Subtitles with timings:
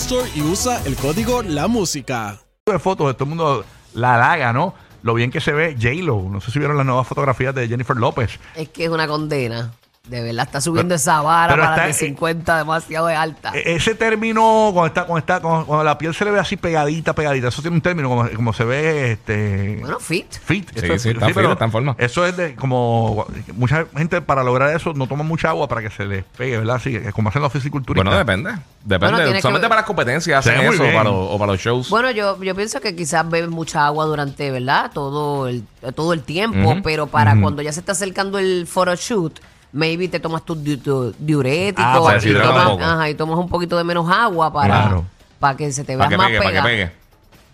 [0.00, 2.38] Store y usa el código La Música.
[2.66, 4.74] de fotos de todo el mundo la halaga, ¿no?
[5.02, 6.22] Lo bien que se ve J-Lo.
[6.30, 8.38] No sé si vieron las nuevas fotografías de Jennifer López.
[8.54, 9.72] Es que es una condena.
[10.08, 13.52] De verdad, está subiendo esa vara para está- de 50 demasiado de alta.
[13.54, 16.56] E- Ese término, cuando, está, cuando, está, cuando, cuando la piel se le ve así
[16.56, 20.32] pegadita, pegadita, eso tiene un término, como, como se ve este, bueno, fit.
[20.44, 20.70] fit.
[20.74, 21.94] Sí, Eso es- sí, está fit, pero está en forma.
[21.98, 25.90] Eso es de como mucha gente para lograr eso no toma mucha agua para que
[25.90, 26.76] se les pegue, ¿verdad?
[26.76, 28.04] Así, es como hacen los fisiculturistas.
[28.04, 28.50] Bueno, depende.
[28.84, 29.14] Depende.
[29.14, 30.94] Bueno, Solamente que- para las competencias hacen eso bien.
[30.94, 31.90] para los- o para los shows.
[31.90, 34.90] Bueno, yo, yo pienso que quizás beben mucha agua durante, ¿verdad?
[34.94, 39.38] Todo el, todo el tiempo, pero para cuando ya se está acercando el photoshoot,
[39.72, 42.84] maybe te tomas tus di- tu diuréticos Ah, para y, deshidratar tomas, poco.
[42.84, 45.04] ajá, y tomas un poquito de menos agua para, Claro.
[45.38, 46.68] para que se te vea para que más pegue, para que pegada.
[46.68, 46.92] pegue.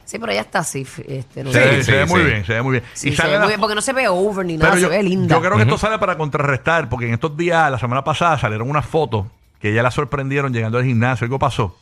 [0.04, 0.82] Sí, pero ella está así.
[0.82, 1.68] f- Este, no se, sé.
[1.70, 2.26] ve- Sí, se ve sí, muy sí.
[2.26, 2.84] bien, se ve muy bien.
[2.92, 4.70] Sí, y se sale ve la- muy bien, porque no se ve over ni nada,
[4.72, 5.34] Pero yo, se ve linda.
[5.34, 8.68] yo creo que esto sale para contrarrestar, porque en estos días, la semana pasada, salieron
[8.68, 9.26] unas fotos
[9.60, 11.76] que ya la sorprendieron llegando al gimnasio, algo pasó.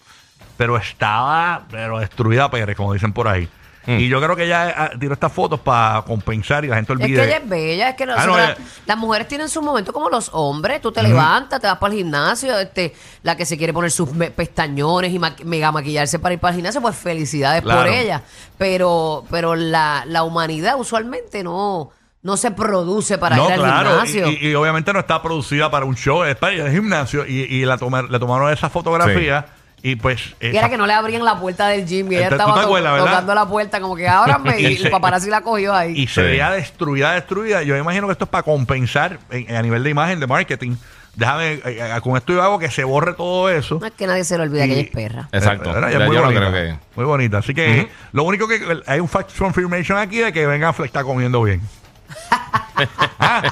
[0.57, 3.49] Pero estaba, pero destruida Pérez, como dicen por ahí.
[3.87, 3.99] Mm.
[3.99, 6.99] Y yo creo que ella ah, tiró estas fotos para compensar y la gente Es
[7.01, 7.17] olvide.
[7.21, 9.93] que ella es bella, es que Ah, no, nosotras- ella- las mujeres tienen su momento
[9.93, 10.81] como los hombres.
[10.81, 14.13] Tú te levantas, te vas para el gimnasio, este, la que se quiere poner sus
[14.13, 17.81] me- pestañones y ma- mega maquillarse para ir para el gimnasio, pues felicidades Claro.
[17.81, 18.23] por ella.
[18.59, 21.91] Pero, pero la, la humanidad usualmente no,
[22.23, 23.89] no se produce para no, ir al claro.
[23.91, 24.29] gimnasio.
[24.31, 27.27] Y, y- y obviamente no está producida para un show, es para ir al gimnasio.
[27.27, 29.45] Y, y la toma- le tomaron esa fotografía
[29.83, 30.35] y pues.
[30.41, 32.67] Y era que no le abrían la puerta del gym y ella Entonces, ¿tú estaba
[32.67, 32.99] to- verdad?
[33.05, 35.93] tocando la puerta como que ábranme y, Y se- el paparazzi la cogió ahí.
[35.97, 36.21] y se Sí.
[36.23, 37.63] veía destruida, destruida.
[37.63, 40.77] Yo imagino que esto es para compensar en- a nivel de imagen, de marketing.
[41.15, 43.79] Déjame, eh, eh, con esto yo hago que se borre todo eso.
[43.79, 45.29] no es que nadie se le olvida que ella es perra.
[45.33, 45.69] Exacto.
[45.69, 45.91] Eh, ¿verdad?
[45.91, 46.49] Ella Ya es muy yo no bonita.
[46.51, 47.39] creo que- Muy bonita.
[47.39, 51.03] Así que lo único que hay un fact confirmation aquí de que Ben Affleck está
[51.05, 51.61] comiendo bien.
[53.19, 53.43] Ah,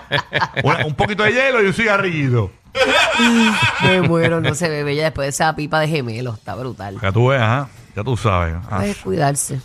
[0.64, 2.50] una- un poquito de hielo y un cigarrillito.
[3.82, 6.38] Me muero, no se ve bella después de esa pipa de gemelos.
[6.38, 6.98] Está brutal.
[7.00, 7.68] Ya tú ves, ajá.
[7.96, 8.54] Ya tú sabes.
[8.70, 9.60] Ah, Puedes cuidarse.